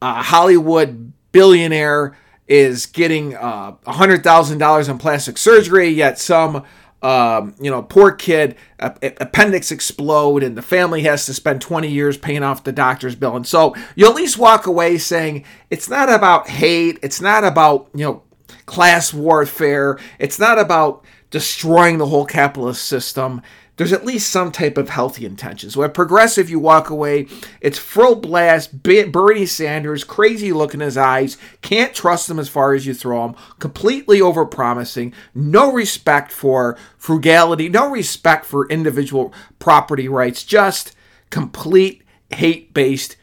[0.00, 2.16] a Hollywood billionaire
[2.48, 6.64] is getting uh, $100,000 in plastic surgery, yet some
[7.02, 12.16] um, you know, poor kid, appendix explode, and the family has to spend 20 years
[12.16, 13.36] paying off the doctor's bill.
[13.36, 17.88] And so you at least walk away saying it's not about hate, it's not about,
[17.94, 18.22] you know,
[18.66, 23.42] class warfare, it's not about destroying the whole capitalist system
[23.76, 25.74] there's at least some type of healthy intentions.
[25.74, 27.26] So at Progressive, you walk away,
[27.60, 32.74] it's full blast, Bernie Sanders, crazy look in his eyes, can't trust him as far
[32.74, 40.08] as you throw him, completely overpromising, no respect for frugality, no respect for individual property
[40.08, 40.94] rights, just
[41.30, 43.16] complete hate based,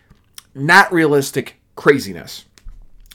[0.56, 2.46] not realistic craziness.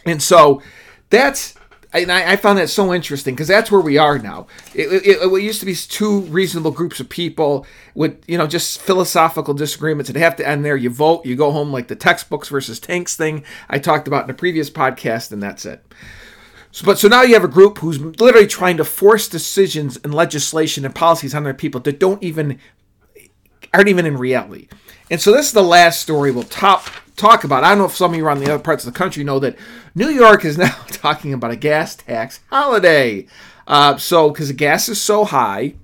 [0.07, 0.63] And so
[1.11, 1.55] that's
[2.03, 4.47] and I, I found that so interesting because that's where we are now.
[4.75, 8.81] It, it, it, used to be two reasonable groups of people with you know just
[8.81, 10.77] philosophical disagreements that have to end there.
[10.77, 14.31] You vote, you go home like the textbooks versus tanks thing I talked about in
[14.31, 15.85] a previous podcast, and that's it.
[16.73, 20.13] So, but so now you have a group who's literally trying to force decisions and
[20.13, 22.59] legislation and policies on their people that don't even
[23.75, 24.69] aren't even in reality.
[25.11, 27.65] And so this is the last story we'll top talk about.
[27.65, 29.39] I don't know if some of you around the other parts of the country know
[29.41, 29.57] that
[29.95, 33.27] New York is now talking about a gas tax holiday.
[33.67, 35.75] Uh, so, because the gas is so high,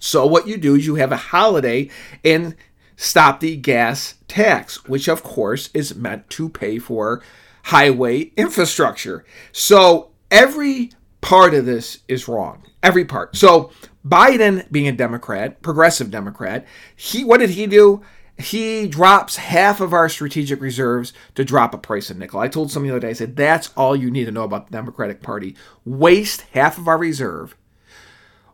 [0.00, 1.90] so what you do is you have a holiday
[2.24, 2.54] and
[2.96, 7.22] stop the gas tax, which of course is meant to pay for
[7.64, 9.24] highway infrastructure.
[9.52, 10.90] So every
[11.20, 12.64] part of this is wrong.
[12.82, 13.36] Every part.
[13.36, 13.70] So
[14.08, 18.02] Biden, being a Democrat, progressive Democrat, he what did he do?
[18.38, 22.38] he drops half of our strategic reserves to drop a price of nickel.
[22.38, 24.66] I told somebody the other day, I said, that's all you need to know about
[24.66, 25.56] the Democratic Party.
[25.84, 27.56] Waste half of our reserve.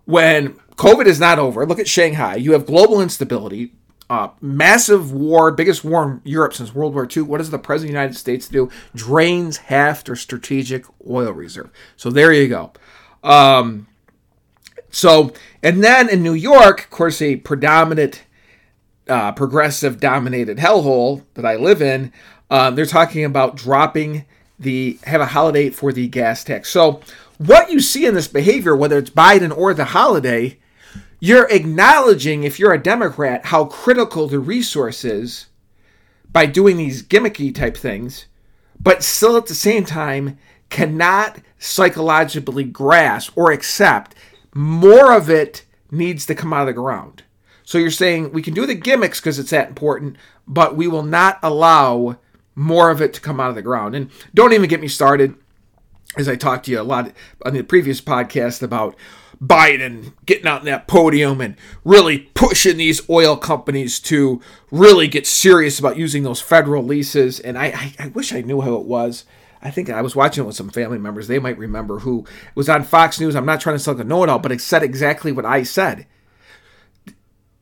[0.06, 2.36] When COVID is not over, look at Shanghai.
[2.36, 3.74] You have global instability,
[4.08, 7.24] uh, massive war, biggest war in Europe since World War II.
[7.24, 8.70] What does the President of the United States do?
[8.94, 11.70] Drains half their strategic oil reserve.
[11.96, 12.72] So there you go.
[13.22, 13.86] Um,
[14.94, 18.22] so, and then in New York, of course, a predominant
[19.08, 22.12] uh, progressive dominated hellhole that I live in,
[22.48, 24.24] uh, they're talking about dropping
[24.58, 26.70] the have a holiday for the gas tax.
[26.70, 27.00] So
[27.38, 30.58] what you see in this behavior, whether it's Biden or the holiday,
[31.18, 35.46] you're acknowledging if you're a Democrat how critical the resource is
[36.30, 38.26] by doing these gimmicky type things,
[38.80, 40.38] but still at the same time
[40.70, 44.14] cannot psychologically grasp or accept
[44.54, 47.24] more of it needs to come out of the ground.
[47.64, 51.02] So you're saying we can do the gimmicks because it's that important, but we will
[51.02, 52.18] not allow
[52.54, 53.94] more of it to come out of the ground.
[53.94, 55.34] And don't even get me started,
[56.16, 57.12] as I talked to you a lot
[57.44, 58.94] on the previous podcast about
[59.42, 64.40] Biden getting out in that podium and really pushing these oil companies to
[64.70, 67.40] really get serious about using those federal leases.
[67.40, 69.24] And I, I, I wish I knew how it was.
[69.64, 71.26] I think I was watching it with some family members.
[71.26, 73.34] They might remember who was on Fox News.
[73.34, 76.06] I'm not trying to sound like a know-it-all, but it said exactly what I said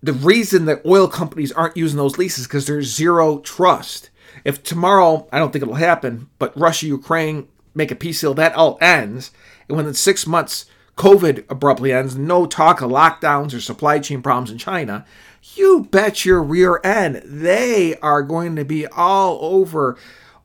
[0.03, 4.11] the reason that oil companies aren't using those leases because there's zero trust.
[4.45, 8.55] If tomorrow, I don't think it'll happen, but Russia, Ukraine make a peace deal, that
[8.55, 9.31] all ends.
[9.69, 14.23] And when the six months COVID abruptly ends, no talk of lockdowns or supply chain
[14.23, 15.07] problems in China,
[15.55, 19.97] you bet your rear end they are going to be all over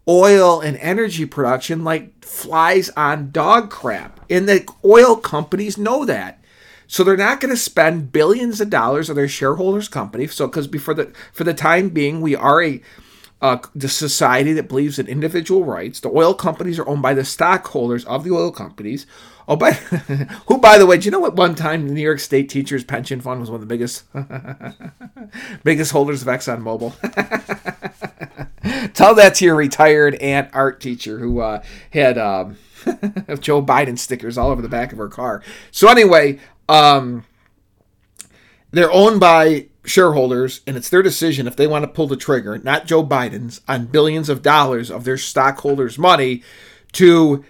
[0.07, 4.19] oil and energy production like flies on dog crap.
[4.29, 6.41] And the oil companies know that.
[6.87, 10.27] So they're not going to spend billions of dollars of their shareholders' company.
[10.27, 12.81] So because before the for the time being, we are a
[13.41, 15.99] uh, the society that believes in individual rights.
[15.99, 19.05] The oil companies are owned by the stockholders of the oil companies.
[19.47, 19.71] Oh, by
[20.47, 21.35] who, by the way, do you know what?
[21.35, 24.03] One time, the New York State Teachers Pension Fund was one of the biggest,
[25.63, 26.93] biggest holders of ExxonMobil.
[28.97, 32.57] Tell that to your retired aunt art teacher who uh, had um,
[33.39, 35.43] Joe Biden stickers all over the back of her car.
[35.69, 37.23] So anyway, um,
[38.71, 42.57] they're owned by shareholders, and it's their decision if they want to pull the trigger,
[42.57, 46.41] not Joe Biden's, on billions of dollars of their stockholders' money
[46.93, 47.45] to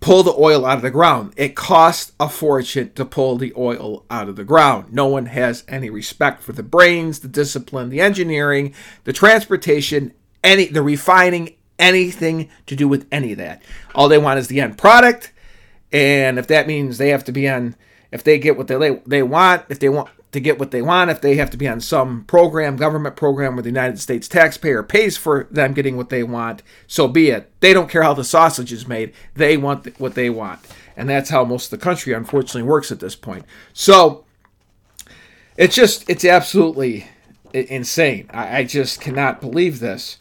[0.00, 1.34] pull the oil out of the ground.
[1.36, 4.90] It costs a fortune to pull the oil out of the ground.
[4.90, 8.72] No one has any respect for the brains, the discipline, the engineering,
[9.04, 13.62] the transportation, any the refining, anything to do with any of that.
[13.94, 15.32] All they want is the end product,
[15.92, 17.76] and if that means they have to be on
[18.10, 21.10] if they get what they they want, if they want to get what they want,
[21.10, 24.82] if they have to be on some program, government program where the United States taxpayer
[24.82, 27.50] pays for them getting what they want, so be it.
[27.60, 29.12] They don't care how the sausage is made.
[29.34, 30.60] They want what they want.
[30.96, 33.44] And that's how most of the country unfortunately works at this point.
[33.72, 34.24] So
[35.56, 37.06] it's just it's absolutely
[37.52, 38.28] insane.
[38.32, 40.18] I, I just cannot believe this.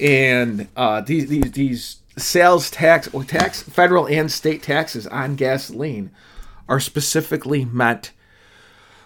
[0.00, 6.10] And uh, these these these sales tax or tax federal and state taxes on gasoline
[6.68, 8.12] are specifically meant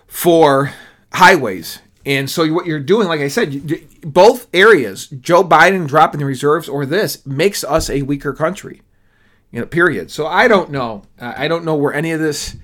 [0.07, 0.73] for
[1.13, 1.81] highways.
[2.07, 6.69] And so what you're doing, like I said, both areas, Joe Biden dropping the reserves
[6.69, 8.83] or this makes us a weaker country.
[9.51, 10.11] You know, period.
[10.11, 11.03] So I don't know.
[11.19, 12.57] I don't know where any of this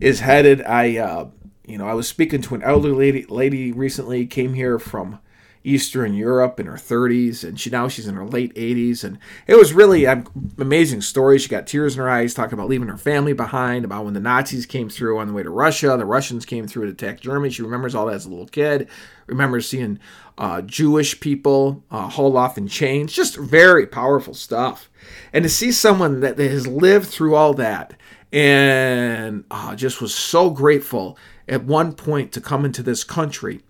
[0.00, 0.62] is headed.
[0.62, 1.28] I, uh,
[1.66, 5.18] you know, I was speaking to an elderly lady, lady recently, came here from
[5.64, 9.56] Eastern Europe in her 30s, and she now she's in her late 80s, and it
[9.56, 10.26] was really an
[10.58, 11.38] amazing story.
[11.38, 14.20] She got tears in her eyes talking about leaving her family behind, about when the
[14.20, 17.50] Nazis came through on the way to Russia, the Russians came through to attack Germany.
[17.50, 18.88] She remembers all that as a little kid.
[19.26, 19.98] Remembers seeing
[20.36, 23.12] uh, Jewish people uh, hauled off in chains.
[23.12, 24.90] Just very powerful stuff.
[25.32, 27.94] And to see someone that, that has lived through all that
[28.32, 31.16] and uh, just was so grateful
[31.48, 33.62] at one point to come into this country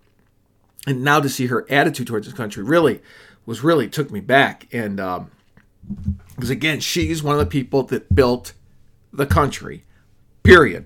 [0.85, 3.01] and now to see her attitude towards this country really
[3.45, 4.67] was really took me back.
[4.71, 5.31] And um
[6.35, 8.53] because again she's one of the people that built
[9.13, 9.83] the country
[10.43, 10.85] period.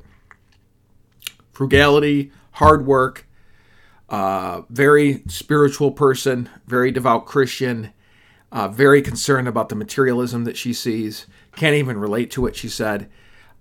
[1.52, 3.26] Frugality hard work
[4.10, 7.93] uh, very spiritual person very devout christian
[8.52, 11.28] uh, very concerned about the materialism that she sees.
[11.56, 13.10] Can't even relate to it she said.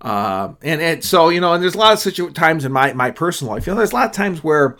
[0.01, 2.93] Uh, and, and so you know and there's a lot of situ- times in my,
[2.93, 3.67] my personal life.
[3.67, 4.77] You know there's a lot of times where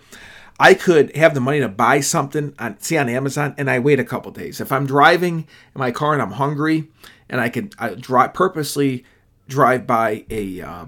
[0.59, 3.99] I could have the money to buy something on see on Amazon and I wait
[3.99, 4.59] a couple days.
[4.59, 6.89] If I'm driving in my car and I'm hungry
[7.29, 9.05] and I can I drive purposely
[9.47, 10.85] drive by a uh,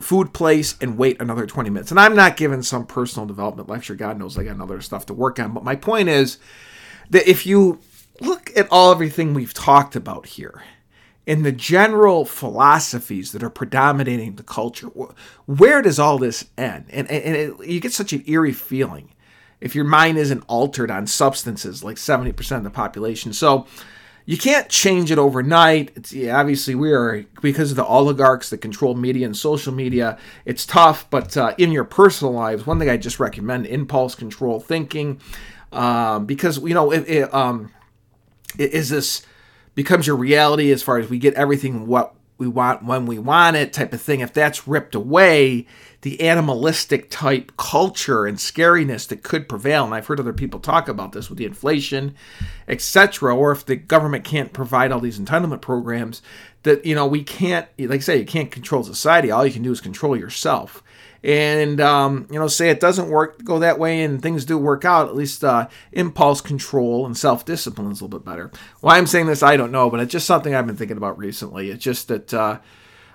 [0.00, 1.90] food place and wait another 20 minutes.
[1.90, 3.94] And I'm not giving some personal development lecture.
[3.94, 5.54] God knows I got another stuff to work on.
[5.54, 6.38] But my point is
[7.10, 7.80] that if you
[8.20, 10.62] look at all everything we've talked about here,
[11.28, 14.86] in the general philosophies that are predominating the culture,
[15.44, 16.86] where does all this end?
[16.88, 19.10] And, and it, you get such an eerie feeling
[19.60, 23.34] if your mind isn't altered on substances like 70% of the population.
[23.34, 23.66] So
[24.24, 25.92] you can't change it overnight.
[25.96, 30.16] It's yeah, obviously we are because of the oligarchs that control media and social media.
[30.46, 34.60] It's tough, but uh, in your personal lives, one thing I just recommend: impulse control
[34.60, 35.20] thinking,
[35.72, 37.70] um, because you know it, it um,
[38.58, 39.26] is this
[39.78, 43.54] becomes your reality as far as we get everything what we want when we want
[43.54, 44.18] it type of thing.
[44.18, 45.68] If that's ripped away
[46.00, 50.86] the animalistic type culture and scariness that could prevail and i've heard other people talk
[50.86, 52.14] about this with the inflation
[52.68, 56.22] etc or if the government can't provide all these entitlement programs
[56.62, 59.30] that you know we can't like i say you can't control society.
[59.30, 60.82] All you can do is control yourself
[61.24, 64.84] and um, you know say it doesn't work go that way and things do work
[64.84, 68.50] out at least uh, impulse control and self-discipline is a little bit better.
[68.80, 71.18] Why i'm saying this i don't know but it's just something i've been thinking about
[71.18, 71.70] recently.
[71.70, 72.60] It's just that uh,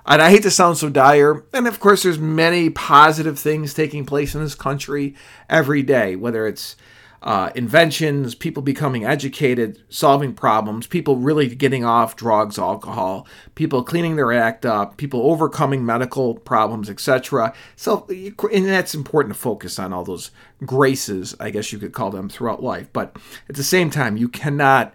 [0.06, 4.06] and i hate to sound so dire and of course there's many positive things taking
[4.06, 5.16] place in this country
[5.50, 6.76] every day whether it's
[7.24, 14.18] uh, inventions, people becoming educated, solving problems, people really getting off drugs, alcohol, people cleaning
[14.18, 17.54] their act up, people overcoming medical problems, etc.
[17.78, 18.06] So,
[18.52, 20.32] and that's important to focus on all those
[20.66, 22.90] graces, I guess you could call them, throughout life.
[22.92, 23.16] But
[23.48, 24.94] at the same time, you cannot,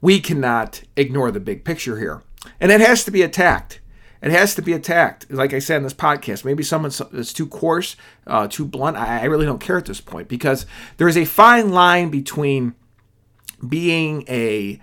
[0.00, 2.22] we cannot ignore the big picture here.
[2.60, 3.80] And it has to be attacked.
[4.24, 5.30] It has to be attacked.
[5.30, 7.94] Like I said in this podcast, maybe someone that's too coarse,
[8.26, 8.96] uh, too blunt.
[8.96, 10.64] I, I really don't care at this point because
[10.96, 12.74] there is a fine line between
[13.68, 14.80] being a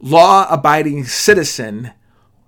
[0.00, 1.92] law abiding citizen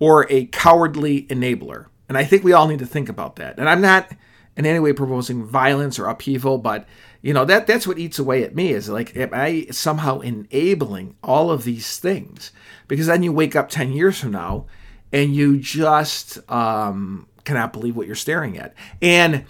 [0.01, 1.87] or a cowardly enabler.
[2.09, 3.57] And I think we all need to think about that.
[3.57, 4.11] And I'm not
[4.57, 6.85] in any way proposing violence or upheaval, but
[7.23, 11.15] you know that that's what eats away at me is like am I somehow enabling
[11.23, 12.51] all of these things?
[12.89, 14.67] Because then you wake up 10 years from now
[15.15, 18.75] and you just um, cannot believe what you're staring at.
[19.01, 19.45] And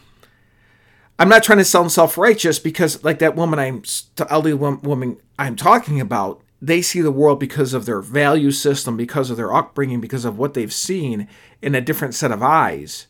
[1.18, 3.82] I'm not trying to sound self-righteous because, like that woman I'm
[4.28, 9.30] elderly woman I'm talking about, they see the world because of their value system, because
[9.30, 11.28] of their upbringing, because of what they've seen
[11.62, 13.06] in a different set of eyes.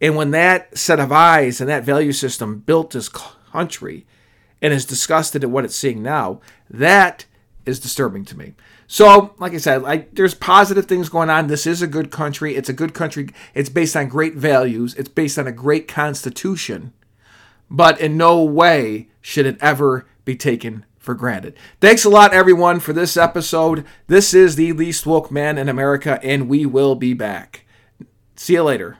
[0.00, 4.06] And when that set of eyes and that value system built this country
[4.62, 6.40] and is disgusted at what it's seeing now,
[6.70, 7.26] that
[7.66, 8.54] is disturbing to me.
[8.92, 11.46] So, like I said, like there's positive things going on.
[11.46, 12.56] This is a good country.
[12.56, 13.28] It's a good country.
[13.54, 14.96] It's based on great values.
[14.96, 16.92] It's based on a great constitution.
[17.70, 21.54] But in no way should it ever be taken for granted.
[21.80, 23.84] Thanks a lot, everyone, for this episode.
[24.08, 27.64] This is the least woke man in America, and we will be back.
[28.34, 28.98] See you later.